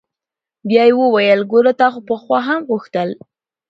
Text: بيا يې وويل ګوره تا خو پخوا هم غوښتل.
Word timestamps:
بيا 0.67 0.83
يې 0.89 0.93
وويل 1.01 1.39
ګوره 1.51 1.73
تا 1.79 1.87
خو 1.93 1.99
پخوا 2.07 2.39
هم 2.47 2.59
غوښتل. 2.69 3.09